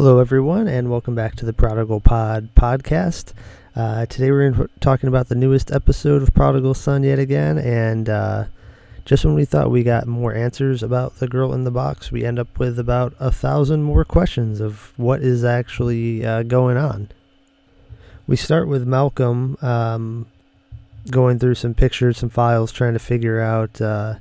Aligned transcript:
Hello, 0.00 0.20
everyone, 0.20 0.68
and 0.68 0.92
welcome 0.92 1.16
back 1.16 1.34
to 1.34 1.44
the 1.44 1.52
Prodigal 1.52 1.98
Pod 1.98 2.50
podcast. 2.54 3.32
Uh, 3.74 4.06
today 4.06 4.30
we're 4.30 4.46
in, 4.46 4.68
talking 4.78 5.08
about 5.08 5.28
the 5.28 5.34
newest 5.34 5.72
episode 5.72 6.22
of 6.22 6.32
Prodigal 6.32 6.74
Son 6.74 7.02
yet 7.02 7.18
again, 7.18 7.58
and 7.58 8.08
uh, 8.08 8.44
just 9.04 9.24
when 9.24 9.34
we 9.34 9.44
thought 9.44 9.72
we 9.72 9.82
got 9.82 10.06
more 10.06 10.32
answers 10.32 10.84
about 10.84 11.16
the 11.16 11.26
girl 11.26 11.52
in 11.52 11.64
the 11.64 11.72
box, 11.72 12.12
we 12.12 12.24
end 12.24 12.38
up 12.38 12.60
with 12.60 12.78
about 12.78 13.12
a 13.18 13.32
thousand 13.32 13.82
more 13.82 14.04
questions 14.04 14.60
of 14.60 14.92
what 14.96 15.20
is 15.20 15.42
actually 15.42 16.24
uh, 16.24 16.44
going 16.44 16.76
on. 16.76 17.08
We 18.28 18.36
start 18.36 18.68
with 18.68 18.86
Malcolm 18.86 19.58
um, 19.62 20.26
going 21.10 21.40
through 21.40 21.56
some 21.56 21.74
pictures, 21.74 22.18
some 22.18 22.30
files, 22.30 22.70
trying 22.70 22.92
to 22.92 23.00
figure 23.00 23.40
out 23.40 23.80
uh, 23.80 24.14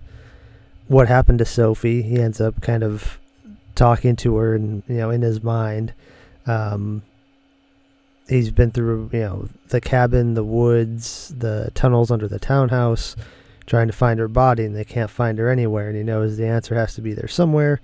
what 0.88 1.08
happened 1.08 1.38
to 1.38 1.46
Sophie. 1.46 2.02
He 2.02 2.20
ends 2.20 2.42
up 2.42 2.64
kind 2.64 2.82
of 2.82 3.20
talking 3.78 4.16
to 4.18 4.36
her 4.36 4.56
and 4.56 4.84
you 4.88 4.96
know 4.96 5.10
in 5.10 5.22
his 5.22 5.42
mind. 5.42 5.94
Um, 6.46 7.04
he's 8.28 8.52
been 8.52 8.72
through 8.72 9.10
you 9.14 9.20
know 9.20 9.50
the 9.70 9.80
cabin 9.80 10.34
the 10.34 10.44
woods 10.44 11.34
the 11.38 11.72
tunnels 11.74 12.12
under 12.12 12.28
the 12.28 12.40
townhouse 12.40 13.16
trying 13.66 13.88
to 13.88 13.94
find 13.94 14.20
her 14.20 14.28
body 14.28 14.64
and 14.64 14.76
they 14.76 14.84
can't 14.84 15.10
find 15.10 15.38
her 15.38 15.50
anywhere. 15.50 15.88
And 15.88 15.98
he 15.98 16.04
knows 16.04 16.38
the 16.38 16.48
answer 16.48 16.76
has 16.76 16.94
to 16.96 17.02
be 17.02 17.14
there 17.14 17.28
somewhere 17.28 17.80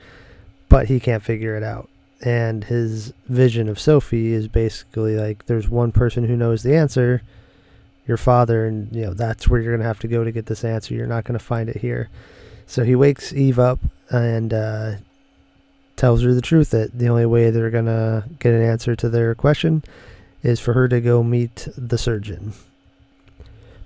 but 0.74 0.88
he 0.88 1.00
can't 1.00 1.22
figure 1.22 1.56
it 1.56 1.62
out. 1.62 1.88
And 2.26 2.64
his 2.64 3.14
vision 3.28 3.70
of 3.70 3.80
sophie 3.80 4.34
is 4.34 4.48
basically 4.48 5.16
like 5.16 5.46
there's 5.46 5.70
one 5.70 5.92
person 5.92 6.24
who 6.24 6.36
knows 6.36 6.64
the 6.64 6.76
answer 6.76 7.22
your 8.08 8.18
father 8.18 8.66
and 8.66 8.94
you 8.94 9.04
know 9.04 9.14
that's 9.14 9.48
where 9.48 9.62
you're 9.62 9.72
to 9.78 9.86
have 9.88 10.00
to 10.00 10.08
go 10.08 10.24
to 10.24 10.32
get 10.32 10.48
this 10.48 10.64
answer. 10.64 10.96
You're 10.96 11.06
not 11.06 11.26
to 11.38 11.46
find 11.46 11.70
it 11.70 11.78
here. 11.78 12.10
So 12.66 12.84
he 12.84 12.96
wakes 12.96 13.34
eve 13.34 13.60
up 13.60 13.80
and 14.10 14.52
uh, 14.52 14.94
tells 16.04 16.22
her 16.22 16.34
the 16.34 16.42
truth 16.42 16.72
that 16.72 17.00
the 17.00 17.08
only 17.08 17.26
way 17.26 17.50
they're 17.50 17.70
going 17.70 17.86
to 17.86 18.26
get 18.38 18.54
an 18.54 18.62
answer 18.62 18.94
to 18.94 19.08
their 19.08 19.34
question 19.34 19.82
is 20.42 20.60
for 20.60 20.74
her 20.74 20.86
to 20.86 21.00
go 21.00 21.24
meet 21.24 21.66
the 21.78 21.98
surgeon. 21.98 22.52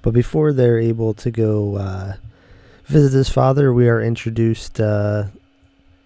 But 0.02 0.16
before 0.16 0.52
they're 0.52 0.80
able 0.80 1.14
to 1.14 1.30
go 1.30 1.76
uh, 1.76 2.14
visit 2.86 3.16
his 3.16 3.30
father, 3.30 3.72
we 3.72 3.88
are 3.88 4.02
introduced 4.02 4.82
uh, 4.82 5.26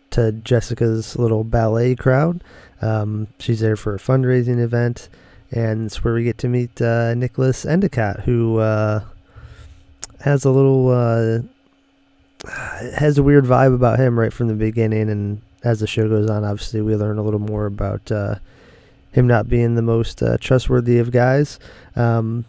to 0.09 0.33
Jessica's 0.33 1.15
little 1.15 1.45
ballet 1.45 1.95
crowd. 1.95 2.43
Um, 2.81 3.27
she's 3.39 3.61
there 3.61 3.77
for 3.77 3.95
a 3.95 3.97
fundraising 3.97 4.59
event, 4.59 5.07
and 5.49 5.85
it's 5.85 6.03
where 6.03 6.13
we 6.13 6.25
get 6.25 6.37
to 6.39 6.49
meet 6.49 6.81
uh, 6.81 7.13
Nicholas 7.13 7.65
Endicott, 7.65 8.19
who 8.19 8.57
uh, 8.57 8.99
has 10.19 10.43
a 10.43 10.51
little 10.51 10.89
uh, 10.89 11.39
has 12.99 13.17
a 13.17 13.23
weird 13.23 13.45
vibe 13.45 13.73
about 13.73 13.97
him 13.97 14.19
right 14.19 14.33
from 14.33 14.49
the 14.49 14.55
beginning, 14.55 15.09
and 15.09 15.41
as 15.63 15.79
the 15.79 15.87
show 15.87 16.07
goes 16.07 16.29
on, 16.29 16.43
obviously 16.43 16.81
we 16.81 16.95
learn 16.95 17.17
a 17.17 17.23
little 17.23 17.39
more 17.39 17.65
about 17.65 18.11
uh, 18.11 18.35
him 19.11 19.27
not 19.27 19.49
being 19.49 19.75
the 19.75 19.81
most 19.81 20.21
uh, 20.23 20.37
trustworthy 20.39 20.97
of 20.97 21.11
guys. 21.11 21.59
Um, 21.95 22.45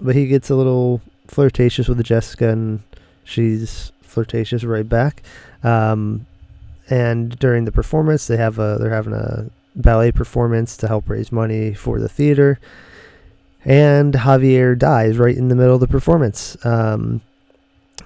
but 0.00 0.14
he 0.14 0.26
gets 0.26 0.50
a 0.50 0.54
little 0.54 1.00
flirtatious 1.26 1.88
with 1.88 2.02
Jessica, 2.04 2.48
and 2.48 2.82
she's 3.24 3.92
flirtatious 4.02 4.64
right 4.64 4.88
back. 4.88 5.22
Um, 5.62 6.26
and 6.90 7.38
during 7.38 7.64
the 7.64 7.72
performance, 7.72 8.26
they 8.26 8.36
have 8.36 8.58
a 8.58 8.78
they're 8.80 8.90
having 8.90 9.12
a 9.12 9.50
ballet 9.74 10.12
performance 10.12 10.76
to 10.78 10.88
help 10.88 11.08
raise 11.08 11.30
money 11.30 11.74
for 11.74 12.00
the 12.00 12.08
theater. 12.08 12.58
And 13.64 14.14
Javier 14.14 14.78
dies 14.78 15.18
right 15.18 15.36
in 15.36 15.48
the 15.48 15.54
middle 15.54 15.74
of 15.74 15.80
the 15.80 15.88
performance. 15.88 16.56
Um, 16.64 17.20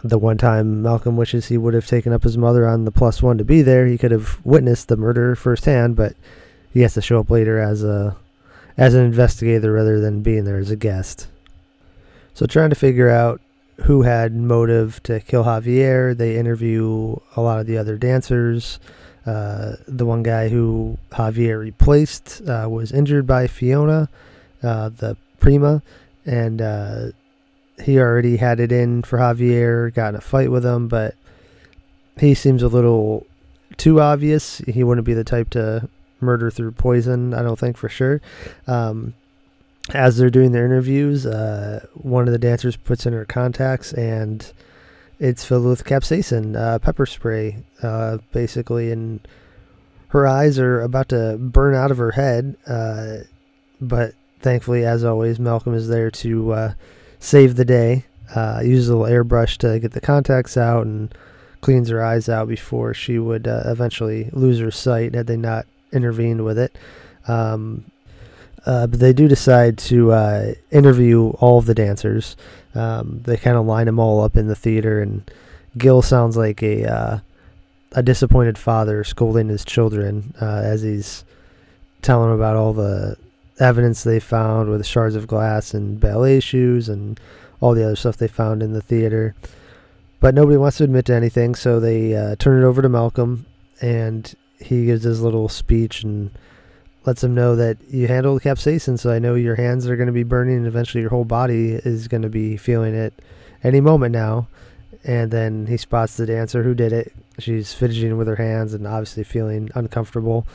the 0.03 0.19
one 0.19 0.39
time 0.39 0.83
Malcolm 0.83 1.17
wishes 1.17 1.47
he 1.47 1.59
would 1.59 1.75
have 1.75 1.87
taken 1.87 2.13
up 2.13 2.23
his 2.23 2.39
mother 2.39 2.67
on 2.67 2.85
the 2.85 2.91
plus 2.91 3.23
one 3.23 3.39
to 3.39 3.45
be 3.45 3.63
there, 3.63 3.87
he 3.87 3.99
could 3.99 4.11
have 4.11 4.45
witnessed 4.45 4.89
the 4.89 4.97
murder 4.97 5.35
firsthand, 5.37 5.97
but 5.97 6.15
he 6.73 6.81
has 6.81 6.95
to 6.95 7.03
show 7.03 7.21
up 7.21 7.31
later 7.31 7.59
as 7.59 7.85
a 7.85 8.17
as 8.77 8.95
an 8.95 9.05
investigator 9.05 9.73
rather 9.73 10.01
than 10.01 10.23
being 10.23 10.45
there 10.45 10.59
as 10.59 10.71
a 10.71 10.77
guest. 10.77 11.29
So 12.35 12.47
trying 12.47 12.71
to 12.71 12.77
figure 12.77 13.11
out 13.11 13.41
who 13.83 14.03
had 14.03 14.35
motive 14.35 15.03
to 15.05 15.21
kill 15.21 15.45
Javier, 15.45 16.17
they 16.17 16.37
interview 16.37 17.17
a 17.37 17.41
lot 17.41 17.61
of 17.61 17.67
the 17.67 17.79
other 17.79 17.97
dancers. 17.97 18.79
Uh, 19.27 19.77
the 19.87 20.07
one 20.07 20.23
guy 20.23 20.49
who 20.49 20.99
Javier 21.13 21.61
replaced 21.61 22.43
uh, 22.49 22.67
was 22.69 22.93
injured 22.93 23.27
by 23.27 23.47
Fiona, 23.47 24.09
uh, 24.63 24.89
the 24.89 25.17
prima, 25.39 25.83
and 26.25 26.61
uh, 26.61 27.07
he 27.83 27.99
already 27.99 28.37
had 28.37 28.61
it 28.61 28.73
in 28.73 29.03
for 29.03 29.19
Javier, 29.19 29.93
got 29.93 30.11
in 30.11 30.15
a 30.17 30.21
fight 30.21 30.51
with 30.51 30.65
him, 30.65 30.89
but 30.89 31.15
he 32.19 32.35
seems 32.35 32.63
a 32.63 32.69
little 32.69 33.27
too 33.77 34.01
obvious. 34.01 34.59
He 34.59 34.85
wouldn't 34.85 35.07
be 35.07 35.15
the 35.15 35.25
type 35.25 35.51
to 35.51 35.89
murder 36.21 36.51
through 36.51 36.73
poison, 36.73 37.35
I 37.35 37.43
don't 37.43 37.59
think 37.59 37.77
for 37.77 37.89
sure. 37.89 38.21
Um, 38.67 39.15
as 39.93 40.17
they're 40.17 40.31
doing 40.31 40.53
their 40.53 40.65
interviews, 40.65 41.27
uh, 41.27 41.87
one 41.95 42.29
of 42.29 42.33
the 42.33 42.39
dancers 42.39 42.77
puts 42.77 43.05
in 43.07 43.13
her 43.13 43.25
contacts 43.25 43.93
and 43.93 44.53
it's 45.19 45.45
filled 45.45 45.67
with 45.67 45.85
capsaicin, 45.85 46.57
uh, 46.57 46.79
pepper 46.79 47.07
spray, 47.07 47.59
uh, 47.83 48.19
basically, 48.33 48.91
and 48.91 49.27
her 50.09 50.27
eyes 50.27 50.59
are 50.59 50.81
about 50.81 51.09
to 51.09 51.37
burn 51.39 51.75
out 51.75 51.91
of 51.91 51.99
her 51.99 52.13
head. 52.13 52.57
Uh, 52.67 53.19
but 53.81 54.15
thankfully, 54.41 54.85
as 54.85 55.05
always, 55.05 55.39
Malcolm 55.39 55.75
is 55.75 55.89
there 55.89 56.11
to 56.11 56.53
uh, 56.53 56.73
save 57.23 57.55
the 57.55 57.65
day. 57.65 58.05
Uh, 58.35 58.61
uses 58.65 58.89
a 58.89 58.97
little 58.97 59.13
airbrush 59.13 59.57
to 59.59 59.79
get 59.79 59.93
the 59.93 60.01
contacts 60.01 60.57
out 60.57 60.87
and 60.87 61.15
cleans 61.61 61.89
her 61.89 62.03
eyes 62.03 62.29
out 62.29 62.49
before 62.49 62.93
she 62.93 63.19
would 63.19 63.47
uh, 63.47 63.63
eventually 63.67 64.29
lose 64.33 64.59
her 64.59 64.71
sight 64.71 65.15
had 65.15 65.27
they 65.27 65.37
not 65.37 65.67
intervened 65.93 66.45
with 66.45 66.59
it. 66.59 66.77
Um, 67.29 67.85
uh, 68.65 68.87
but 68.87 69.01
they 69.01 69.13
do 69.13 69.29
decide 69.29 69.77
to 69.77 70.13
uh, 70.13 70.55
interview 70.71 71.29
all 71.41 71.59
of 71.59 71.67
the 71.67 71.75
dancers. 71.75 72.37
Um, 72.75 73.21
they 73.25 73.37
kind 73.37 73.57
of 73.57 73.67
line 73.67 73.87
them 73.87 73.99
all 73.99 74.23
up 74.23 74.37
in 74.37 74.49
the 74.49 74.57
theater, 74.57 75.01
and 75.01 75.31
Gil 75.77 76.01
sounds 76.01 76.37
like 76.37 76.63
a 76.63 76.91
uh, 76.91 77.19
a 77.93 78.03
disappointed 78.03 78.57
father 78.57 79.05
scolding 79.05 79.49
his 79.49 79.65
children 79.65 80.33
uh, 80.41 80.63
as 80.65 80.83
he's 80.83 81.25
telling 82.01 82.31
them 82.31 82.39
about 82.39 82.57
all 82.57 82.73
the 82.73 83.17
evidence 83.63 84.03
they 84.03 84.21
found 84.21 84.69
with 84.69 84.85
shards 84.85 85.15
of 85.15 85.27
glass 85.27 85.73
and 85.73 86.01
ballet 86.01 86.41
shoes 86.41 86.89
and 86.89 87.19
all 87.61 87.75
the 87.75 87.85
other 87.85 87.97
stuff 87.97 88.17
they 88.17 88.29
found 88.29 88.63
in 88.63 88.73
the 88.73 88.83
theater. 88.83 89.35
But 90.21 90.35
nobody 90.35 90.57
wants 90.57 90.79
to 90.79 90.85
admit 90.85 91.07
to 91.07 91.15
anything, 91.15 91.55
so 91.55 91.81
they 91.81 92.15
uh, 92.15 92.37
turn 92.37 92.63
it 92.63 92.67
over 92.67 92.83
to 92.83 92.89
Malcolm, 92.89 93.47
and 93.81 94.33
he 94.61 94.87
gives 94.87 95.03
his 95.05 95.21
little 95.21 95.49
speech 95.49 96.05
and 96.05 96.31
lets 97.05 97.25
him 97.25 97.35
know 97.35 97.57
that 97.57 97.79
you 97.89 98.07
handled 98.07 98.43
capsaicin, 98.43 98.99
so 98.99 99.11
I 99.11 99.19
know 99.19 99.35
your 99.35 99.57
hands 99.57 99.87
are 99.87 99.97
going 99.97 100.07
to 100.07 100.13
be 100.13 100.23
burning, 100.23 100.59
and 100.59 100.67
eventually 100.67 101.01
your 101.01 101.11
whole 101.11 101.25
body 101.25 101.73
is 101.73 102.07
going 102.09 102.23
to 102.23 102.29
be 102.29 102.57
feeling 102.57 102.95
it 102.95 103.15
any 103.65 103.81
moment 103.81 104.13
now. 104.13 104.49
And 105.05 105.33
then 105.33 105.67
he 105.67 105.77
spots 105.77 106.17
the 106.17 106.27
dancer 106.27 106.63
who 106.63 106.75
did 106.75 106.93
it. 106.93 107.13
She's 107.41 107.75
fidgeting 107.75 108.17
with 108.17 108.29
her 108.29 108.37
hands 108.37 108.73
and 108.73 108.87
obviously 108.87 109.25
feeling 109.25 109.71
uncomfortable. 109.75 110.47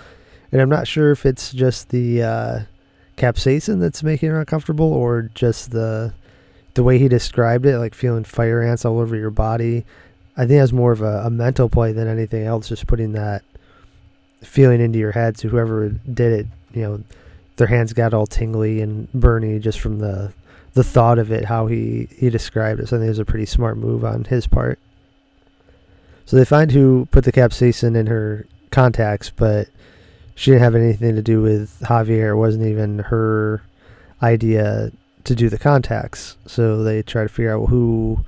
And 0.53 0.61
I'm 0.61 0.69
not 0.69 0.87
sure 0.87 1.11
if 1.11 1.25
it's 1.25 1.51
just 1.51 1.89
the 1.89 2.23
uh, 2.23 2.59
capsaicin 3.17 3.79
that's 3.79 4.03
making 4.03 4.29
her 4.29 4.39
uncomfortable 4.39 4.93
or 4.93 5.29
just 5.33 5.71
the 5.71 6.13
the 6.75 6.83
way 6.83 6.99
he 6.99 7.07
described 7.07 7.65
it, 7.65 7.79
like 7.79 7.95
feeling 7.95 8.23
fire 8.23 8.61
ants 8.61 8.85
all 8.85 8.99
over 8.99 9.15
your 9.15 9.31
body. 9.31 9.83
I 10.37 10.41
think 10.41 10.59
that's 10.59 10.71
more 10.71 10.91
of 10.91 11.01
a, 11.01 11.23
a 11.25 11.29
mental 11.31 11.69
play 11.69 11.91
than 11.91 12.07
anything 12.07 12.45
else, 12.45 12.69
just 12.69 12.85
putting 12.85 13.13
that 13.13 13.43
feeling 14.43 14.79
into 14.79 14.99
your 14.99 15.11
head. 15.11 15.37
So 15.37 15.49
whoever 15.49 15.89
did 15.89 16.39
it, 16.39 16.47
you 16.73 16.83
know, 16.83 17.03
their 17.55 17.67
hands 17.67 17.93
got 17.93 18.13
all 18.13 18.27
tingly 18.27 18.81
and 18.81 19.11
burny 19.11 19.59
just 19.59 19.79
from 19.79 19.97
the 19.97 20.33
the 20.73 20.83
thought 20.83 21.17
of 21.17 21.31
it, 21.31 21.45
how 21.45 21.65
he, 21.65 22.07
he 22.15 22.29
described 22.29 22.79
it. 22.79 22.87
So 22.87 22.97
I 22.97 22.99
think 22.99 23.07
it 23.07 23.09
was 23.09 23.19
a 23.19 23.25
pretty 23.25 23.47
smart 23.47 23.77
move 23.77 24.05
on 24.05 24.25
his 24.25 24.45
part. 24.45 24.77
So 26.27 26.37
they 26.37 26.45
find 26.45 26.71
who 26.71 27.07
put 27.09 27.23
the 27.23 27.31
capsaicin 27.31 27.95
in 27.95 28.05
her 28.05 28.45
contacts, 28.69 29.31
but 29.31 29.69
she 30.37 30.51
didn't 30.51 30.63
have 30.63 30.75
anything 30.75 31.15
to 31.15 31.23
do 31.23 31.41
with 31.41 31.79
Javier. 31.81 32.29
It 32.29 32.35
wasn't 32.35 32.67
even 32.67 32.99
her 32.99 33.63
idea 34.21 34.91
to 35.23 35.35
do 35.35 35.49
the 35.49 35.57
contacts. 35.57 36.37
So 36.45 36.83
they 36.83 37.01
try 37.01 37.23
to 37.23 37.27
figure 37.27 37.57
out 37.57 37.69
who 37.69 38.19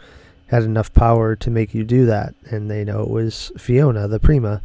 had 0.47 0.63
enough 0.63 0.91
power 0.91 1.35
to 1.35 1.51
make 1.51 1.75
you 1.75 1.83
do 1.83 2.07
that, 2.07 2.33
and 2.49 2.69
they 2.69 2.83
know 2.83 3.03
it 3.03 3.11
was 3.11 3.51
Fiona, 3.59 4.07
the 4.07 4.19
prima. 4.19 4.63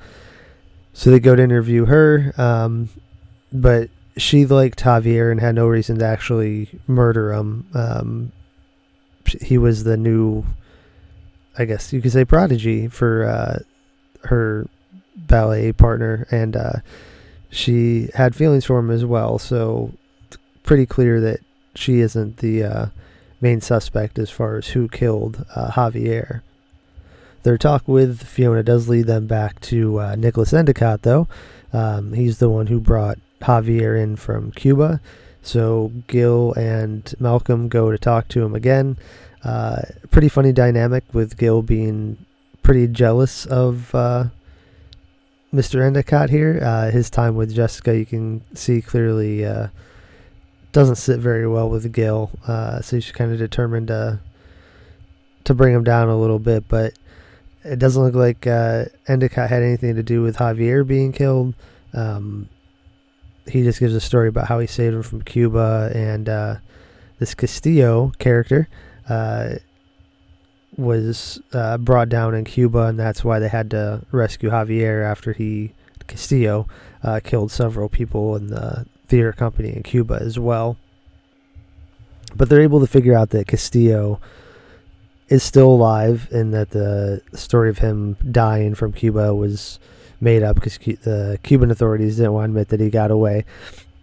So 0.94 1.10
they 1.10 1.20
go 1.20 1.36
to 1.36 1.42
interview 1.42 1.84
her, 1.84 2.32
um, 2.38 2.88
but 3.52 3.90
she 4.16 4.46
liked 4.46 4.82
Javier 4.82 5.30
and 5.30 5.38
had 5.38 5.54
no 5.54 5.66
reason 5.66 5.98
to 5.98 6.06
actually 6.06 6.70
murder 6.86 7.34
him. 7.34 7.66
Um, 7.74 8.32
he 9.42 9.58
was 9.58 9.84
the 9.84 9.98
new, 9.98 10.46
I 11.58 11.66
guess 11.66 11.92
you 11.92 12.00
could 12.00 12.12
say, 12.12 12.24
prodigy 12.24 12.88
for 12.88 13.24
uh, 13.24 13.58
her 14.28 14.66
ballet 15.14 15.72
partner, 15.72 16.26
and 16.30 16.56
uh, 16.56 16.72
she 17.54 18.08
had 18.14 18.34
feelings 18.34 18.64
for 18.64 18.78
him 18.78 18.90
as 18.90 19.04
well. 19.04 19.38
So 19.38 19.92
pretty 20.64 20.86
clear 20.86 21.20
that 21.20 21.40
she 21.74 22.00
isn't 22.00 22.38
the 22.38 22.64
uh, 22.64 22.86
main 23.40 23.60
suspect 23.60 24.18
as 24.18 24.28
far 24.28 24.56
as 24.56 24.68
who 24.68 24.88
killed 24.88 25.44
uh, 25.54 25.70
Javier. 25.70 26.42
Their 27.44 27.56
talk 27.58 27.86
with 27.86 28.26
Fiona 28.26 28.62
does 28.62 28.88
lead 28.88 29.06
them 29.06 29.26
back 29.26 29.60
to 29.62 30.00
uh, 30.00 30.16
Nicholas 30.16 30.52
Endicott, 30.52 31.02
though. 31.02 31.28
Um, 31.72 32.14
he's 32.14 32.38
the 32.38 32.50
one 32.50 32.66
who 32.66 32.80
brought 32.80 33.18
Javier 33.42 34.02
in 34.02 34.16
from 34.16 34.50
Cuba. 34.52 35.00
So 35.42 35.92
Gil 36.08 36.54
and 36.54 37.14
Malcolm 37.20 37.68
go 37.68 37.90
to 37.90 37.98
talk 37.98 38.28
to 38.28 38.42
him 38.42 38.54
again. 38.54 38.96
Uh, 39.44 39.82
pretty 40.10 40.28
funny 40.28 40.52
dynamic 40.52 41.04
with 41.12 41.36
Gil 41.36 41.60
being 41.62 42.16
pretty 42.62 42.88
jealous 42.88 43.44
of 43.46 43.94
uh, 43.94 44.24
Mr. 45.54 45.80
Endicott 45.80 46.30
here. 46.30 46.58
Uh, 46.62 46.90
his 46.90 47.08
time 47.08 47.36
with 47.36 47.54
Jessica, 47.54 47.96
you 47.96 48.04
can 48.04 48.42
see 48.54 48.82
clearly, 48.82 49.44
uh, 49.44 49.68
doesn't 50.72 50.96
sit 50.96 51.20
very 51.20 51.46
well 51.46 51.70
with 51.70 51.92
Gil. 51.92 52.30
Uh, 52.46 52.80
so 52.80 52.96
he's 52.96 53.12
kind 53.12 53.32
of 53.32 53.38
determined 53.38 53.88
to 53.88 54.20
to 55.44 55.54
bring 55.54 55.74
him 55.74 55.84
down 55.84 56.08
a 56.08 56.18
little 56.18 56.38
bit, 56.38 56.66
but 56.68 56.94
it 57.64 57.78
doesn't 57.78 58.02
look 58.02 58.14
like 58.14 58.46
uh, 58.46 58.86
Endicott 59.06 59.50
had 59.50 59.62
anything 59.62 59.94
to 59.94 60.02
do 60.02 60.22
with 60.22 60.36
Javier 60.36 60.86
being 60.86 61.12
killed. 61.12 61.54
Um, 61.92 62.48
he 63.46 63.62
just 63.62 63.78
gives 63.78 63.94
a 63.94 64.00
story 64.00 64.28
about 64.28 64.48
how 64.48 64.58
he 64.58 64.66
saved 64.66 64.94
him 64.94 65.02
from 65.02 65.22
Cuba 65.22 65.92
and 65.94 66.28
uh, 66.28 66.56
this 67.18 67.34
Castillo 67.34 68.12
character 68.18 68.68
uh, 69.08 69.56
was 70.76 71.40
uh, 71.52 71.78
brought 71.78 72.08
down 72.08 72.34
in 72.34 72.44
Cuba, 72.44 72.86
and 72.86 72.98
that's 72.98 73.24
why 73.24 73.38
they 73.38 73.48
had 73.48 73.70
to 73.70 74.02
rescue 74.10 74.50
Javier 74.50 75.04
after 75.04 75.32
he 75.32 75.72
Castillo 76.06 76.66
uh, 77.02 77.20
killed 77.22 77.50
several 77.50 77.88
people 77.88 78.36
in 78.36 78.48
the 78.48 78.86
theater 79.08 79.32
company 79.32 79.74
in 79.74 79.82
Cuba 79.82 80.18
as 80.20 80.38
well. 80.38 80.76
But 82.34 82.48
they're 82.48 82.60
able 82.60 82.80
to 82.80 82.86
figure 82.86 83.16
out 83.16 83.30
that 83.30 83.46
Castillo 83.46 84.20
is 85.28 85.42
still 85.42 85.70
alive 85.70 86.28
and 86.30 86.52
that 86.52 86.70
the 86.70 87.22
story 87.32 87.70
of 87.70 87.78
him 87.78 88.16
dying 88.30 88.74
from 88.74 88.92
Cuba 88.92 89.34
was 89.34 89.78
made 90.20 90.42
up 90.42 90.56
because 90.56 90.78
the 90.78 91.38
Cuban 91.42 91.70
authorities 91.70 92.16
didn't 92.16 92.32
want 92.32 92.46
to 92.46 92.50
admit 92.50 92.68
that 92.68 92.80
he 92.80 92.90
got 92.90 93.10
away. 93.10 93.44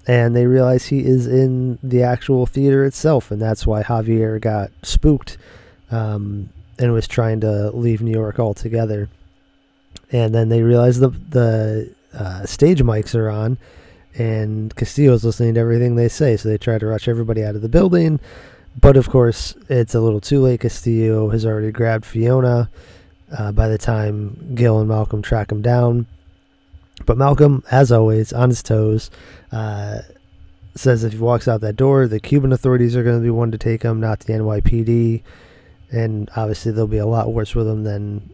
And 0.07 0.35
they 0.35 0.47
realize 0.47 0.85
he 0.85 1.05
is 1.05 1.27
in 1.27 1.77
the 1.83 2.01
actual 2.01 2.47
theater 2.47 2.85
itself, 2.85 3.29
and 3.29 3.39
that's 3.39 3.67
why 3.67 3.83
Javier 3.83 4.41
got 4.41 4.71
spooked 4.81 5.37
um, 5.91 6.49
and 6.79 6.93
was 6.93 7.07
trying 7.07 7.41
to 7.41 7.69
leave 7.71 8.01
New 8.01 8.11
York 8.11 8.39
altogether. 8.39 9.09
And 10.11 10.33
then 10.33 10.49
they 10.49 10.61
realize 10.61 10.99
the 10.99 11.09
the 11.09 11.93
uh, 12.13 12.45
stage 12.45 12.81
mics 12.81 13.15
are 13.15 13.29
on, 13.29 13.57
and 14.15 14.75
Castillo's 14.75 15.23
listening 15.23 15.53
to 15.55 15.59
everything 15.59 15.95
they 15.95 16.09
say, 16.09 16.37
so 16.37 16.49
they 16.49 16.57
try 16.57 16.77
to 16.77 16.85
rush 16.85 17.07
everybody 17.07 17.43
out 17.43 17.55
of 17.55 17.61
the 17.61 17.69
building. 17.69 18.19
But 18.79 18.97
of 18.97 19.09
course, 19.09 19.55
it's 19.69 19.95
a 19.95 19.99
little 19.99 20.21
too 20.21 20.41
late. 20.41 20.61
Castillo 20.61 21.29
has 21.29 21.45
already 21.45 21.71
grabbed 21.71 22.05
Fiona 22.05 22.69
uh, 23.37 23.51
by 23.51 23.67
the 23.67 23.77
time 23.77 24.53
Gil 24.55 24.79
and 24.79 24.87
Malcolm 24.87 25.21
track 25.21 25.51
him 25.51 25.61
down. 25.61 26.07
But 27.05 27.17
Malcolm, 27.17 27.63
as 27.71 27.91
always, 27.91 28.31
on 28.31 28.49
his 28.49 28.63
toes, 28.63 29.09
uh, 29.51 29.99
says 30.75 31.03
if 31.03 31.13
he 31.13 31.19
walks 31.19 31.47
out 31.47 31.61
that 31.61 31.75
door, 31.75 32.07
the 32.07 32.19
Cuban 32.19 32.53
authorities 32.53 32.95
are 32.95 33.03
going 33.03 33.17
to 33.17 33.23
be 33.23 33.29
one 33.29 33.51
to 33.51 33.57
take 33.57 33.83
him, 33.83 33.99
not 33.99 34.19
the 34.21 34.33
NYPD. 34.33 35.23
And 35.91 36.29
obviously, 36.35 36.71
they'll 36.71 36.87
be 36.87 36.97
a 36.97 37.05
lot 37.05 37.33
worse 37.33 37.53
with 37.53 37.67
him 37.67 37.83
than 37.83 38.29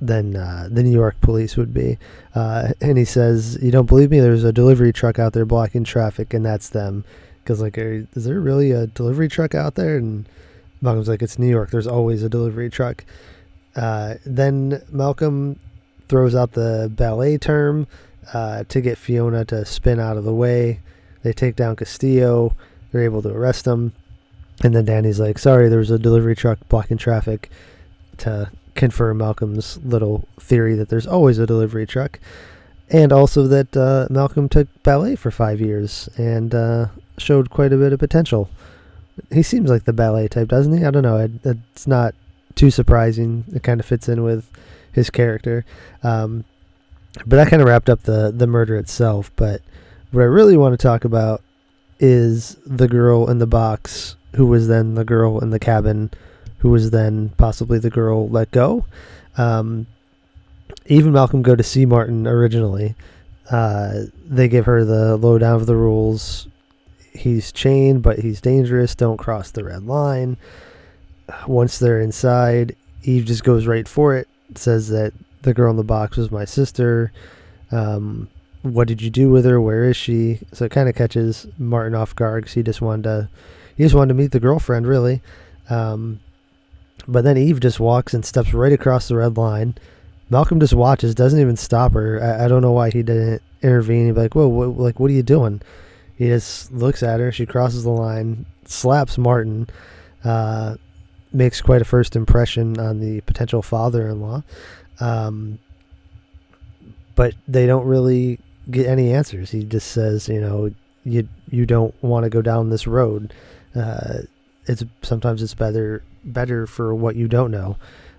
than 0.00 0.36
uh, 0.36 0.68
the 0.70 0.82
New 0.82 0.90
York 0.90 1.20
police 1.20 1.56
would 1.56 1.72
be. 1.72 1.96
Uh, 2.34 2.72
and 2.80 2.98
he 2.98 3.04
says, 3.04 3.58
"You 3.62 3.70
don't 3.70 3.86
believe 3.86 4.10
me? 4.10 4.20
There's 4.20 4.44
a 4.44 4.52
delivery 4.52 4.92
truck 4.92 5.18
out 5.18 5.32
there 5.32 5.44
blocking 5.44 5.84
traffic, 5.84 6.34
and 6.34 6.44
that's 6.44 6.68
them." 6.68 7.04
Because 7.42 7.60
like, 7.60 7.76
is 7.78 8.24
there 8.24 8.40
really 8.40 8.70
a 8.70 8.86
delivery 8.86 9.28
truck 9.28 9.54
out 9.54 9.74
there? 9.74 9.96
And 9.96 10.26
Malcolm's 10.80 11.08
like, 11.08 11.22
"It's 11.22 11.38
New 11.38 11.48
York. 11.48 11.70
There's 11.70 11.86
always 11.86 12.22
a 12.22 12.28
delivery 12.28 12.70
truck." 12.70 13.04
Uh, 13.74 14.16
then 14.26 14.82
Malcolm 14.90 15.58
throws 16.08 16.34
out 16.34 16.52
the 16.52 16.92
ballet 16.94 17.38
term 17.38 17.86
uh, 18.34 18.64
to 18.68 18.80
get 18.80 18.98
Fiona 18.98 19.44
to 19.46 19.64
spin 19.64 19.98
out 19.98 20.16
of 20.16 20.24
the 20.24 20.34
way. 20.34 20.80
They 21.22 21.32
take 21.32 21.56
down 21.56 21.76
Castillo. 21.76 22.54
They're 22.90 23.04
able 23.04 23.22
to 23.22 23.30
arrest 23.30 23.66
him. 23.66 23.92
And 24.62 24.74
then 24.74 24.84
Dani's 24.84 25.18
like, 25.18 25.38
sorry, 25.38 25.68
there 25.68 25.78
was 25.78 25.90
a 25.90 25.98
delivery 25.98 26.36
truck 26.36 26.58
blocking 26.68 26.98
traffic 26.98 27.50
to 28.18 28.50
confirm 28.74 29.18
Malcolm's 29.18 29.78
little 29.84 30.28
theory 30.38 30.74
that 30.76 30.88
there's 30.88 31.06
always 31.06 31.38
a 31.38 31.46
delivery 31.46 31.86
truck. 31.86 32.20
And 32.88 33.12
also 33.12 33.46
that 33.46 33.76
uh, 33.76 34.06
Malcolm 34.10 34.48
took 34.48 34.68
ballet 34.82 35.16
for 35.16 35.30
five 35.30 35.60
years 35.60 36.08
and 36.16 36.54
uh, 36.54 36.86
showed 37.18 37.50
quite 37.50 37.72
a 37.72 37.76
bit 37.76 37.92
of 37.92 37.98
potential. 37.98 38.50
He 39.30 39.42
seems 39.42 39.68
like 39.68 39.84
the 39.84 39.92
ballet 39.92 40.28
type, 40.28 40.48
doesn't 40.48 40.76
he? 40.76 40.84
I 40.84 40.90
don't 40.90 41.02
know. 41.02 41.16
It, 41.18 41.32
it's 41.44 41.86
not 41.86 42.14
too 42.54 42.70
surprising. 42.70 43.44
It 43.54 43.62
kind 43.62 43.80
of 43.80 43.86
fits 43.86 44.08
in 44.08 44.22
with 44.22 44.48
his 44.92 45.10
character. 45.10 45.64
Um, 46.02 46.44
but 47.26 47.36
that 47.36 47.48
kind 47.48 47.60
of 47.60 47.68
wrapped 47.68 47.90
up 47.90 48.02
the 48.02 48.32
the 48.34 48.46
murder 48.46 48.76
itself. 48.76 49.30
But 49.36 49.60
what 50.12 50.22
I 50.22 50.26
really 50.26 50.56
want 50.56 50.72
to 50.72 50.82
talk 50.82 51.04
about 51.04 51.42
is 51.98 52.56
the 52.66 52.88
girl 52.88 53.28
in 53.30 53.38
the 53.38 53.46
box, 53.46 54.16
who 54.34 54.46
was 54.46 54.68
then 54.68 54.94
the 54.94 55.04
girl 55.04 55.40
in 55.40 55.50
the 55.50 55.58
cabin, 55.58 56.10
who 56.58 56.70
was 56.70 56.90
then 56.90 57.30
possibly 57.36 57.78
the 57.78 57.90
girl 57.90 58.28
let 58.28 58.50
go. 58.50 58.86
Um, 59.36 59.86
even 60.86 61.12
Malcolm 61.12 61.42
go 61.42 61.56
to 61.56 61.62
see 61.62 61.86
Martin 61.86 62.26
originally. 62.26 62.94
Uh, 63.50 64.02
they 64.26 64.48
give 64.48 64.66
her 64.66 64.84
the 64.84 65.16
lowdown 65.16 65.56
of 65.56 65.66
the 65.66 65.76
rules. 65.76 66.48
He's 67.12 67.52
chained, 67.52 68.02
but 68.02 68.20
he's 68.20 68.40
dangerous. 68.40 68.94
Don't 68.94 69.18
cross 69.18 69.50
the 69.50 69.64
red 69.64 69.84
line. 69.84 70.36
Once 71.46 71.78
they're 71.78 72.00
inside, 72.00 72.74
Eve 73.02 73.26
just 73.26 73.44
goes 73.44 73.66
right 73.66 73.86
for 73.86 74.16
it. 74.16 74.28
Says 74.54 74.88
that 74.88 75.12
the 75.42 75.54
girl 75.54 75.70
in 75.70 75.76
the 75.76 75.84
box 75.84 76.16
was 76.16 76.30
my 76.30 76.44
sister. 76.44 77.12
Um, 77.70 78.28
what 78.62 78.88
did 78.88 79.02
you 79.02 79.10
do 79.10 79.30
with 79.30 79.44
her? 79.44 79.60
Where 79.60 79.84
is 79.84 79.96
she? 79.96 80.40
So 80.52 80.64
it 80.64 80.72
kind 80.72 80.88
of 80.88 80.94
catches 80.94 81.46
Martin 81.58 81.94
off 81.94 82.14
guard 82.14 82.44
because 82.44 82.54
he 82.54 82.62
just 82.62 82.80
wanted 82.80 83.02
to, 83.04 83.28
he 83.82 83.86
just 83.86 83.96
wanted 83.96 84.14
to 84.14 84.14
meet 84.14 84.30
the 84.30 84.38
girlfriend, 84.38 84.86
really. 84.86 85.20
Um, 85.68 86.20
but 87.08 87.24
then 87.24 87.36
Eve 87.36 87.58
just 87.58 87.80
walks 87.80 88.14
and 88.14 88.24
steps 88.24 88.54
right 88.54 88.72
across 88.72 89.08
the 89.08 89.16
red 89.16 89.36
line. 89.36 89.74
Malcolm 90.30 90.60
just 90.60 90.72
watches, 90.72 91.16
doesn't 91.16 91.40
even 91.40 91.56
stop 91.56 91.94
her. 91.94 92.22
I, 92.22 92.44
I 92.44 92.48
don't 92.48 92.62
know 92.62 92.70
why 92.70 92.90
he 92.90 93.02
didn't 93.02 93.42
intervene. 93.60 94.06
He'd 94.06 94.14
be 94.14 94.20
like, 94.20 94.36
"Whoa, 94.36 94.46
what, 94.46 94.78
like, 94.78 95.00
what 95.00 95.10
are 95.10 95.14
you 95.14 95.24
doing?" 95.24 95.62
He 96.16 96.28
just 96.28 96.70
looks 96.70 97.02
at 97.02 97.18
her. 97.18 97.32
She 97.32 97.44
crosses 97.44 97.82
the 97.82 97.90
line, 97.90 98.46
slaps 98.66 99.18
Martin, 99.18 99.68
uh, 100.22 100.76
makes 101.32 101.60
quite 101.60 101.82
a 101.82 101.84
first 101.84 102.14
impression 102.14 102.78
on 102.78 103.00
the 103.00 103.20
potential 103.22 103.62
father-in-law. 103.62 104.44
Um, 105.00 105.58
but 107.16 107.34
they 107.48 107.66
don't 107.66 107.86
really 107.86 108.38
get 108.70 108.86
any 108.86 109.12
answers. 109.12 109.50
He 109.50 109.64
just 109.64 109.90
says, 109.90 110.28
you 110.28 110.40
know, 110.40 110.70
you 111.04 111.28
you 111.50 111.66
don't 111.66 112.00
want 112.00 112.22
to 112.22 112.30
go 112.30 112.42
down 112.42 112.70
this 112.70 112.86
road. 112.86 113.34
Uh, 113.74 114.22
it's 114.66 114.84
sometimes 115.02 115.42
it's 115.42 115.54
better 115.54 116.02
better 116.24 116.66
for 116.66 116.94
what 116.94 117.16
you 117.16 117.28
don't 117.28 117.50
know. 117.50 117.76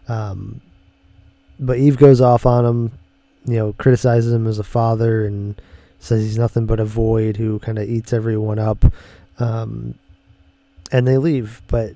Um, 0.07 0.62
but 1.60 1.77
Eve 1.77 1.98
goes 1.98 2.19
off 2.19 2.45
on 2.45 2.65
him, 2.65 2.91
you 3.45 3.55
know, 3.55 3.74
criticizes 3.74 4.33
him 4.33 4.48
as 4.48 4.60
a 4.60 4.63
father 4.63 5.25
and 5.25 5.62
says 6.00 6.24
he's 6.24 6.38
nothing 6.38 6.65
but 6.65 6.79
a 6.79 6.86
void 6.86 7.38
who 7.38 7.60
kind 7.60 7.79
of 7.79 7.89
eats 7.89 8.12
everyone 8.12 8.60
up. 8.60 8.86
Um, 9.39 9.95
and 10.91 11.07
they 11.07 11.17
leave, 11.17 11.62
but 11.67 11.93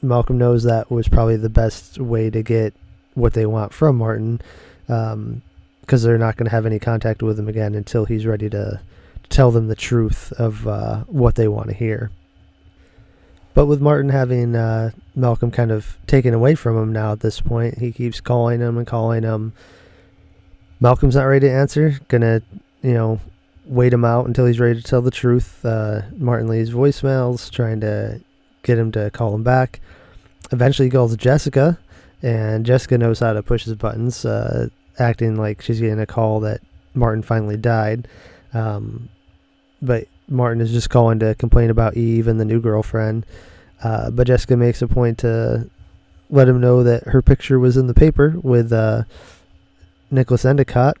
Malcolm 0.00 0.38
knows 0.38 0.62
that 0.62 0.90
was 0.90 1.08
probably 1.08 1.36
the 1.36 1.48
best 1.48 1.98
way 1.98 2.30
to 2.30 2.42
get 2.42 2.72
what 3.14 3.32
they 3.34 3.46
want 3.46 3.72
from 3.72 3.96
Martin, 3.96 4.40
because 4.86 5.14
um, 5.14 5.42
they're 5.88 6.18
not 6.18 6.36
going 6.36 6.44
to 6.44 6.52
have 6.52 6.66
any 6.66 6.78
contact 6.78 7.22
with 7.22 7.38
him 7.38 7.48
again 7.48 7.74
until 7.74 8.04
he's 8.04 8.24
ready 8.24 8.48
to 8.48 8.80
tell 9.28 9.50
them 9.50 9.66
the 9.66 9.74
truth 9.74 10.32
of 10.38 10.66
uh, 10.68 11.00
what 11.04 11.34
they 11.34 11.48
want 11.48 11.68
to 11.68 11.74
hear. 11.74 12.10
But 13.58 13.66
with 13.66 13.80
Martin 13.80 14.10
having 14.10 14.54
uh, 14.54 14.92
Malcolm 15.16 15.50
kind 15.50 15.72
of 15.72 15.98
taken 16.06 16.32
away 16.32 16.54
from 16.54 16.80
him 16.80 16.92
now 16.92 17.10
at 17.10 17.18
this 17.18 17.40
point, 17.40 17.78
he 17.78 17.90
keeps 17.90 18.20
calling 18.20 18.60
him 18.60 18.78
and 18.78 18.86
calling 18.86 19.24
him. 19.24 19.52
Malcolm's 20.78 21.16
not 21.16 21.24
ready 21.24 21.48
to 21.48 21.52
answer. 21.52 21.98
Gonna, 22.06 22.40
you 22.82 22.92
know, 22.92 23.18
wait 23.66 23.92
him 23.92 24.04
out 24.04 24.26
until 24.26 24.46
he's 24.46 24.60
ready 24.60 24.80
to 24.80 24.86
tell 24.88 25.02
the 25.02 25.10
truth. 25.10 25.64
Uh, 25.64 26.02
Martin 26.16 26.46
leaves 26.46 26.70
voicemails 26.70 27.50
trying 27.50 27.80
to 27.80 28.20
get 28.62 28.78
him 28.78 28.92
to 28.92 29.10
call 29.10 29.34
him 29.34 29.42
back. 29.42 29.80
Eventually, 30.52 30.86
he 30.86 30.92
calls 30.92 31.16
Jessica, 31.16 31.80
and 32.22 32.64
Jessica 32.64 32.96
knows 32.96 33.18
how 33.18 33.32
to 33.32 33.42
push 33.42 33.64
his 33.64 33.74
buttons, 33.74 34.24
uh, 34.24 34.68
acting 35.00 35.34
like 35.34 35.62
she's 35.62 35.80
getting 35.80 35.98
a 35.98 36.06
call 36.06 36.38
that 36.38 36.60
Martin 36.94 37.22
finally 37.22 37.56
died. 37.56 38.06
Um, 38.54 39.08
but 39.82 40.06
Martin 40.28 40.60
is 40.60 40.72
just 40.72 40.90
calling 40.90 41.18
to 41.20 41.34
complain 41.34 41.70
about 41.70 41.96
Eve 41.96 42.28
and 42.28 42.38
the 42.38 42.44
new 42.44 42.60
girlfriend. 42.60 43.26
Uh, 43.82 44.10
but 44.10 44.26
Jessica 44.26 44.56
makes 44.56 44.82
a 44.82 44.88
point 44.88 45.18
to 45.18 45.70
let 46.30 46.48
him 46.48 46.60
know 46.60 46.82
that 46.82 47.04
her 47.04 47.22
picture 47.22 47.58
was 47.58 47.76
in 47.76 47.86
the 47.86 47.94
paper 47.94 48.34
with 48.42 48.72
uh, 48.72 49.04
Nicholas 50.10 50.44
Endicott, 50.44 50.96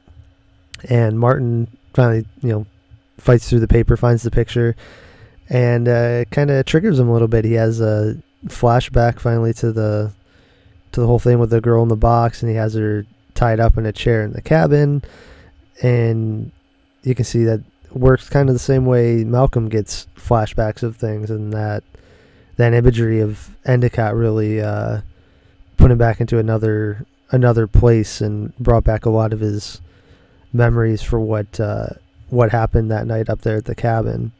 and 0.88 1.18
Martin 1.18 1.68
finally, 1.92 2.24
you 2.40 2.50
know, 2.50 2.66
fights 3.18 3.48
through 3.48 3.60
the 3.60 3.68
paper, 3.68 3.96
finds 3.96 4.22
the 4.22 4.30
picture, 4.30 4.76
and 5.48 5.88
uh, 5.88 6.24
kind 6.26 6.50
of 6.50 6.64
triggers 6.66 6.98
him 6.98 7.08
a 7.08 7.12
little 7.12 7.28
bit. 7.28 7.44
He 7.44 7.54
has 7.54 7.80
a 7.80 8.16
flashback 8.46 9.18
finally 9.18 9.52
to 9.54 9.72
the 9.72 10.12
to 10.92 11.00
the 11.00 11.06
whole 11.06 11.18
thing 11.18 11.38
with 11.38 11.50
the 11.50 11.60
girl 11.60 11.82
in 11.82 11.88
the 11.88 11.96
box, 11.96 12.42
and 12.42 12.50
he 12.50 12.56
has 12.56 12.74
her 12.74 13.04
tied 13.34 13.60
up 13.60 13.76
in 13.76 13.86
a 13.86 13.92
chair 13.92 14.22
in 14.22 14.32
the 14.32 14.40
cabin, 14.40 15.02
and 15.82 16.52
you 17.02 17.14
can 17.14 17.24
see 17.24 17.44
that 17.44 17.60
works 17.92 18.28
kind 18.28 18.48
of 18.48 18.54
the 18.54 18.60
same 18.60 18.86
way 18.86 19.24
Malcolm 19.24 19.68
gets 19.68 20.06
flashbacks 20.16 20.82
of 20.82 20.96
things, 20.96 21.30
and 21.30 21.52
that 21.52 21.84
that 22.56 22.74
imagery 22.74 23.20
of 23.20 23.56
Endicott 23.64 24.14
really 24.14 24.60
uh, 24.60 25.00
put 25.76 25.90
him 25.90 25.98
back 25.98 26.20
into 26.20 26.38
another 26.38 27.06
another 27.30 27.66
place 27.66 28.20
and 28.20 28.56
brought 28.58 28.84
back 28.84 29.04
a 29.04 29.10
lot 29.10 29.32
of 29.32 29.40
his 29.40 29.80
memories 30.52 31.02
for 31.02 31.20
what 31.20 31.60
uh, 31.60 31.88
what 32.30 32.50
happened 32.50 32.90
that 32.90 33.06
night 33.06 33.28
up 33.28 33.42
there 33.42 33.56
at 33.56 33.64
the 33.64 33.74
cabin. 33.74 34.32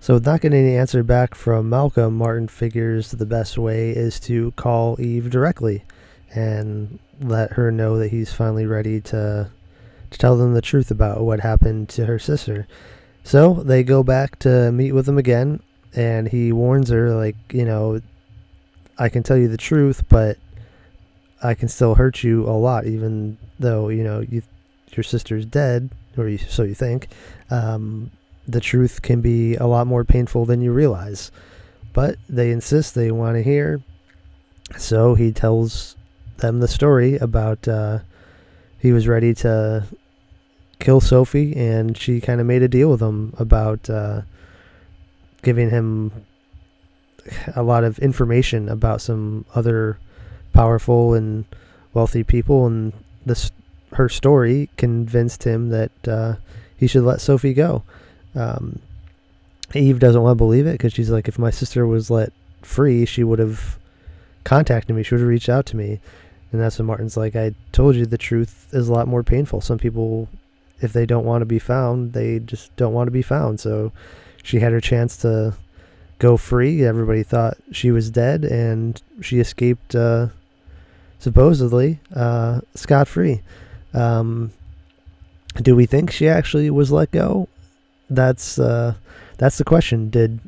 So, 0.00 0.14
with 0.14 0.26
not 0.26 0.40
getting 0.40 0.66
any 0.66 0.76
answer 0.76 1.04
back 1.04 1.34
from 1.34 1.68
Malcolm, 1.68 2.16
Martin 2.16 2.48
figures 2.48 3.12
the 3.12 3.26
best 3.26 3.56
way 3.56 3.90
is 3.90 4.18
to 4.20 4.50
call 4.52 5.00
Eve 5.00 5.30
directly 5.30 5.84
and 6.34 6.98
let 7.20 7.52
her 7.52 7.70
know 7.70 7.98
that 7.98 8.08
he's 8.08 8.32
finally 8.32 8.66
ready 8.66 9.00
to 9.02 9.50
to 10.12 10.18
tell 10.18 10.36
them 10.36 10.54
the 10.54 10.62
truth 10.62 10.90
about 10.90 11.22
what 11.22 11.40
happened 11.40 11.88
to 11.90 12.06
her 12.06 12.18
sister. 12.18 12.66
So 13.24 13.54
they 13.54 13.82
go 13.82 14.02
back 14.02 14.38
to 14.40 14.72
meet 14.72 14.92
with 14.92 15.08
him 15.08 15.18
again, 15.18 15.60
and 15.94 16.28
he 16.28 16.52
warns 16.52 16.90
her, 16.90 17.14
like, 17.14 17.36
you 17.52 17.64
know, 17.64 18.00
I 18.98 19.08
can 19.08 19.22
tell 19.22 19.36
you 19.36 19.48
the 19.48 19.56
truth, 19.56 20.04
but 20.08 20.38
I 21.42 21.54
can 21.54 21.68
still 21.68 21.94
hurt 21.94 22.22
you 22.22 22.48
a 22.48 22.52
lot, 22.52 22.86
even 22.86 23.38
though 23.58 23.88
you 23.88 24.04
know 24.04 24.20
you 24.20 24.42
your 24.92 25.02
sister's 25.02 25.46
dead, 25.46 25.90
or 26.16 26.28
you, 26.28 26.38
so 26.38 26.62
you 26.62 26.74
think. 26.74 27.08
Um, 27.50 28.10
the 28.46 28.60
truth 28.60 29.02
can 29.02 29.20
be 29.20 29.56
a 29.56 29.66
lot 29.66 29.86
more 29.86 30.04
painful 30.04 30.44
than 30.44 30.60
you 30.60 30.72
realize. 30.72 31.32
But 31.92 32.16
they 32.28 32.50
insist 32.50 32.94
they 32.94 33.10
want 33.10 33.36
to 33.36 33.42
hear. 33.42 33.82
So 34.78 35.14
he 35.14 35.32
tells 35.32 35.96
them 36.38 36.60
the 36.60 36.68
story 36.68 37.16
about 37.16 37.66
uh, 37.68 38.00
he 38.78 38.92
was 38.92 39.08
ready 39.08 39.34
to 39.34 39.86
kill 40.82 41.00
Sophie, 41.00 41.56
and 41.56 41.96
she 41.96 42.20
kind 42.20 42.40
of 42.40 42.46
made 42.46 42.62
a 42.62 42.68
deal 42.68 42.90
with 42.90 43.00
him 43.00 43.34
about 43.38 43.88
uh, 43.88 44.22
giving 45.42 45.70
him 45.70 46.12
a 47.54 47.62
lot 47.62 47.84
of 47.84 47.98
information 48.00 48.68
about 48.68 49.00
some 49.00 49.44
other 49.54 49.98
powerful 50.52 51.14
and 51.14 51.44
wealthy 51.94 52.24
people, 52.24 52.66
and 52.66 52.92
this 53.24 53.50
her 53.92 54.08
story 54.08 54.70
convinced 54.76 55.44
him 55.44 55.68
that 55.68 56.08
uh, 56.08 56.34
he 56.76 56.86
should 56.86 57.04
let 57.04 57.20
Sophie 57.20 57.54
go. 57.54 57.82
Um, 58.34 58.80
Eve 59.74 59.98
doesn't 59.98 60.22
want 60.22 60.32
to 60.32 60.44
believe 60.44 60.66
it 60.66 60.72
because 60.72 60.92
she's 60.92 61.10
like, 61.10 61.28
if 61.28 61.38
my 61.38 61.50
sister 61.50 61.86
was 61.86 62.10
let 62.10 62.32
free, 62.62 63.04
she 63.04 63.22
would 63.24 63.38
have 63.38 63.78
contacted 64.44 64.94
me. 64.96 65.02
She 65.02 65.14
would 65.14 65.20
have 65.20 65.28
reached 65.28 65.48
out 65.48 65.66
to 65.66 65.76
me. 65.76 66.00
And 66.50 66.60
that's 66.60 66.78
when 66.78 66.86
Martin's 66.86 67.16
like, 67.16 67.36
I 67.36 67.54
told 67.72 67.96
you 67.96 68.04
the 68.04 68.18
truth 68.18 68.68
is 68.72 68.88
a 68.88 68.92
lot 68.92 69.08
more 69.08 69.22
painful. 69.22 69.60
Some 69.60 69.78
people, 69.78 70.28
if 70.82 70.92
they 70.92 71.06
don't 71.06 71.24
want 71.24 71.42
to 71.42 71.46
be 71.46 71.58
found, 71.58 72.12
they 72.12 72.38
just 72.38 72.74
don't 72.76 72.92
want 72.92 73.06
to 73.06 73.12
be 73.12 73.22
found. 73.22 73.60
So 73.60 73.92
she 74.42 74.60
had 74.60 74.72
her 74.72 74.80
chance 74.80 75.16
to 75.18 75.54
go 76.18 76.36
free. 76.36 76.84
Everybody 76.84 77.22
thought 77.22 77.56
she 77.70 77.90
was 77.90 78.10
dead, 78.10 78.44
and 78.44 79.00
she 79.20 79.40
escaped, 79.40 79.94
uh, 79.94 80.28
supposedly, 81.18 82.00
uh, 82.14 82.60
scot 82.74 83.08
free. 83.08 83.40
Um, 83.94 84.52
do 85.60 85.76
we 85.76 85.86
think 85.86 86.10
she 86.10 86.28
actually 86.28 86.70
was 86.70 86.90
let 86.90 87.10
go? 87.10 87.48
That's 88.08 88.58
uh, 88.58 88.94
that's 89.38 89.58
the 89.58 89.64
question. 89.64 90.10
Did 90.10 90.40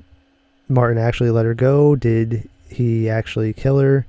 Martin 0.69 0.99
actually 0.99 1.31
let 1.31 1.45
her 1.47 1.55
go? 1.55 1.95
Did 1.95 2.49
he 2.69 3.09
actually 3.09 3.53
kill 3.53 3.79
her? 3.79 4.07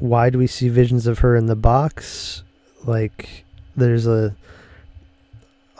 why 0.00 0.30
do 0.30 0.38
we 0.38 0.46
see 0.46 0.68
visions 0.68 1.06
of 1.06 1.20
her 1.20 1.36
in 1.36 1.46
the 1.46 1.54
box? 1.54 2.42
Like, 2.84 3.44
there's 3.76 4.06
a 4.06 4.34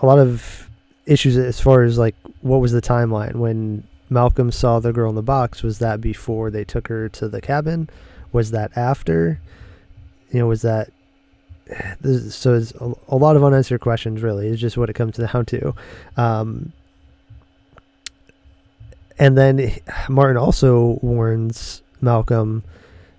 a 0.00 0.06
lot 0.06 0.18
of 0.18 0.68
issues 1.06 1.36
as 1.36 1.60
far 1.60 1.82
as 1.82 1.98
like 1.98 2.14
what 2.40 2.60
was 2.60 2.72
the 2.72 2.82
timeline 2.82 3.36
when 3.36 3.84
Malcolm 4.08 4.50
saw 4.50 4.80
the 4.80 4.92
girl 4.92 5.10
in 5.10 5.16
the 5.16 5.22
box? 5.22 5.62
Was 5.62 5.78
that 5.78 6.00
before 6.00 6.50
they 6.50 6.64
took 6.64 6.88
her 6.88 7.08
to 7.10 7.28
the 7.28 7.40
cabin? 7.40 7.88
Was 8.32 8.50
that 8.50 8.76
after? 8.76 9.40
You 10.30 10.40
know, 10.40 10.46
was 10.46 10.62
that 10.62 10.90
so? 12.30 12.54
It's 12.54 12.72
a, 12.72 13.16
lot 13.16 13.36
of 13.36 13.44
unanswered 13.44 13.80
questions. 13.80 14.22
Really, 14.22 14.48
is 14.48 14.60
just 14.60 14.76
what 14.76 14.90
it 14.90 14.94
comes 14.94 15.16
down 15.32 15.44
to. 15.46 15.74
Um, 16.16 16.72
and 19.18 19.36
then 19.36 19.76
Martin 20.08 20.38
also 20.38 20.98
warns 21.02 21.82
Malcolm 22.00 22.64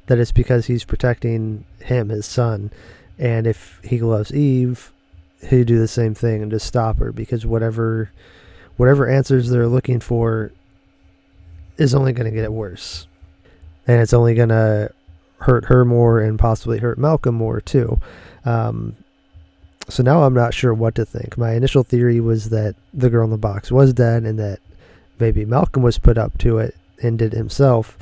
that 0.08 0.18
it's 0.18 0.32
because 0.32 0.66
he's 0.66 0.84
protecting 0.84 1.64
him, 1.80 2.10
his 2.10 2.26
son. 2.26 2.72
And 3.20 3.46
if 3.46 3.80
he 3.84 4.00
loves 4.00 4.34
Eve, 4.34 4.91
he'd 5.50 5.68
do 5.68 5.80
the 5.80 5.88
same 5.88 6.14
thing 6.14 6.42
and 6.42 6.52
just 6.52 6.66
stop 6.66 6.98
her 7.00 7.12
because 7.12 7.46
whatever 7.46 8.12
whatever 8.78 9.08
answers 9.08 9.50
they're 9.50 9.68
looking 9.68 10.00
for 10.00 10.52
is 11.78 11.94
only 11.94 12.14
going 12.14 12.32
to 12.32 12.36
get 12.36 12.52
worse. 12.52 13.08
And 13.88 14.02
it's 14.02 14.14
only 14.14 14.34
going 14.34 14.50
to 14.50 14.92
hurt 15.40 15.66
her 15.66 15.84
more 15.84 16.20
and 16.20 16.38
possibly 16.38 16.80
hurt 16.80 16.98
Malcolm 16.98 17.36
more 17.36 17.60
too. 17.62 18.00
Um, 18.46 18.96
so 19.90 20.04
now 20.04 20.24
I'm 20.24 20.34
not 20.34 20.54
sure 20.54 20.74
what 20.74 20.96
to 20.96 21.06
think. 21.06 21.38
My 21.38 21.54
initial 21.54 21.84
theory 21.84 22.20
was 22.20 22.50
that 22.50 22.76
the 22.94 23.10
girl 23.10 23.26
in 23.26 23.32
the 23.32 23.38
box 23.38 23.72
was 23.72 23.94
dead 23.94 24.24
and 24.24 24.40
that 24.40 24.60
maybe 25.20 25.44
Malcolm 25.46 25.84
was 25.84 25.98
put 25.98 26.18
up 26.18 26.38
to 26.40 26.60
it 26.60 26.76
and 27.02 27.18
did 27.18 27.34
himself 27.34 27.98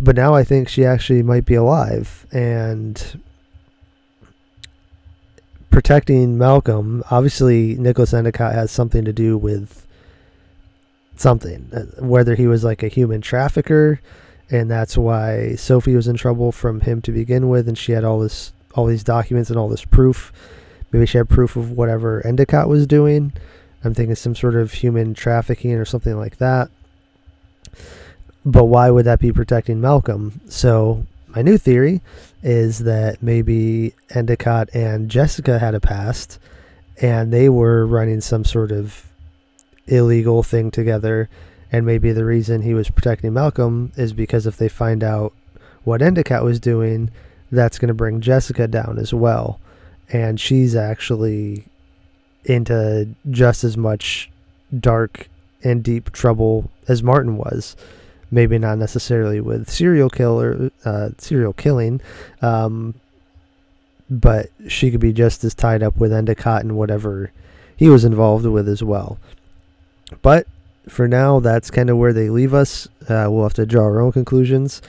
but 0.00 0.16
now 0.16 0.34
I 0.34 0.44
think 0.44 0.68
she 0.68 0.84
actually 0.84 1.22
might 1.22 1.44
be 1.44 1.54
alive 1.54 2.26
and 2.32 3.20
protecting 5.70 6.36
Malcolm. 6.36 7.02
Obviously, 7.10 7.76
Nicholas 7.76 8.12
Endicott 8.12 8.54
has 8.54 8.70
something 8.70 9.04
to 9.04 9.12
do 9.12 9.38
with 9.38 9.86
something, 11.16 11.70
uh, 11.72 12.02
whether 12.04 12.34
he 12.34 12.46
was 12.46 12.64
like 12.64 12.82
a 12.82 12.88
human 12.88 13.20
trafficker, 13.20 14.00
and 14.50 14.70
that's 14.70 14.96
why 14.96 15.54
Sophie 15.54 15.94
was 15.94 16.08
in 16.08 16.16
trouble 16.16 16.50
from 16.50 16.80
him 16.80 17.00
to 17.02 17.12
begin 17.12 17.48
with, 17.48 17.68
and 17.68 17.78
she 17.78 17.92
had 17.92 18.04
all 18.04 18.18
this, 18.18 18.52
all 18.74 18.86
these 18.86 19.04
documents 19.04 19.50
and 19.50 19.58
all 19.58 19.68
this 19.68 19.84
proof. 19.84 20.32
Maybe 20.92 21.06
she 21.06 21.18
had 21.18 21.28
proof 21.28 21.56
of 21.56 21.72
whatever 21.72 22.26
Endicott 22.26 22.68
was 22.68 22.86
doing. 22.86 23.32
I'm 23.84 23.94
thinking 23.94 24.16
some 24.16 24.34
sort 24.34 24.56
of 24.56 24.72
human 24.72 25.14
trafficking 25.14 25.74
or 25.74 25.84
something 25.84 26.16
like 26.16 26.38
that. 26.38 26.68
But 28.44 28.64
why 28.64 28.90
would 28.90 29.04
that 29.04 29.20
be 29.20 29.32
protecting 29.32 29.80
Malcolm? 29.80 30.40
So 30.48 31.06
my 31.34 31.42
new 31.42 31.56
theory 31.56 32.00
is 32.42 32.80
that 32.80 33.22
maybe 33.22 33.94
Endicott 34.14 34.68
and 34.74 35.10
Jessica 35.10 35.58
had 35.58 35.74
a 35.74 35.80
past 35.80 36.38
and 37.00 37.32
they 37.32 37.48
were 37.48 37.86
running 37.86 38.20
some 38.20 38.44
sort 38.44 38.72
of 38.72 39.06
illegal 39.86 40.42
thing 40.42 40.70
together 40.70 41.28
and 41.72 41.86
maybe 41.86 42.12
the 42.12 42.24
reason 42.24 42.62
he 42.62 42.74
was 42.74 42.90
protecting 42.90 43.32
Malcolm 43.32 43.92
is 43.96 44.12
because 44.12 44.46
if 44.46 44.56
they 44.56 44.68
find 44.68 45.04
out 45.04 45.32
what 45.84 46.02
Endicott 46.02 46.44
was 46.44 46.58
doing, 46.58 47.10
that's 47.50 47.78
going 47.78 47.88
to 47.88 47.94
bring 47.94 48.20
Jessica 48.20 48.66
down 48.66 48.98
as 48.98 49.14
well. 49.14 49.60
And 50.12 50.40
she's 50.40 50.74
actually 50.74 51.66
into 52.44 53.08
just 53.30 53.62
as 53.64 53.76
much 53.76 54.30
dark 54.78 55.28
and 55.62 55.82
deep 55.82 56.10
trouble 56.12 56.70
as 56.88 57.02
Martin 57.02 57.36
was 57.36 57.76
maybe 58.30 58.58
not 58.58 58.78
necessarily 58.78 59.40
with 59.40 59.68
serial 59.68 60.10
killer, 60.10 60.70
uh, 60.84 61.10
serial 61.18 61.52
killing, 61.52 62.00
um, 62.42 62.94
but 64.08 64.50
she 64.68 64.90
could 64.90 65.00
be 65.00 65.12
just 65.12 65.44
as 65.44 65.54
tied 65.54 65.82
up 65.82 65.96
with 65.96 66.12
Endicott 66.12 66.62
and 66.62 66.76
whatever 66.76 67.32
he 67.76 67.88
was 67.88 68.04
involved 68.04 68.46
with 68.46 68.68
as 68.68 68.82
well. 68.82 69.18
But 70.22 70.46
for 70.88 71.06
now, 71.06 71.40
that's 71.40 71.70
kind 71.70 71.90
of 71.90 71.96
where 71.96 72.12
they 72.12 72.28
leave 72.28 72.52
us. 72.52 72.88
Uh, 73.08 73.26
we'll 73.30 73.44
have 73.44 73.54
to 73.54 73.66
draw 73.66 73.84
our 73.84 74.00
own 74.00 74.12
conclusions. 74.12 74.82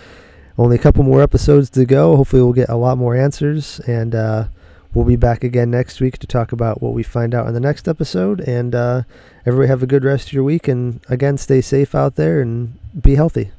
Only 0.58 0.76
a 0.76 0.80
couple 0.80 1.04
more 1.04 1.22
episodes 1.22 1.70
to 1.72 1.86
go. 1.86 2.16
Hopefully, 2.16 2.42
we'll 2.42 2.54
get 2.54 2.70
a 2.70 2.76
lot 2.76 2.98
more 2.98 3.16
answers, 3.16 3.80
and 3.82 4.14
uh, 4.14 4.46
we'll 4.94 5.06
be 5.06 5.16
back 5.16 5.44
again 5.44 5.72
next 5.72 6.02
week 6.02 6.18
to 6.20 6.28
talk 6.28 6.52
about 6.52 6.82
what 6.82 6.94
we 6.94 7.04
find 7.04 7.34
out 7.34 7.48
in 7.48 7.54
the 7.54 7.60
next 7.60 7.88
episode. 7.88 8.42
And 8.42 8.76
uh, 8.76 9.04
everybody 9.46 9.68
have 9.68 9.84
a 9.84 9.88
good 9.88 10.04
rest 10.04 10.28
of 10.28 10.34
your 10.34 10.44
week. 10.44 10.68
And 10.68 11.00
again, 11.10 11.38
stay 11.38 11.62
safe 11.62 11.96
out 11.96 12.16
there 12.16 12.42
and 12.42 12.78
be 13.02 13.16
healthy. 13.16 13.52